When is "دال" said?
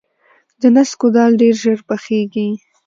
1.15-1.31